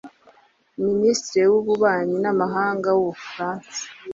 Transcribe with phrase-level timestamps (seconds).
[0.85, 3.81] Minisitiri w’Ububanyi n’Amahanga w’u Bufaransa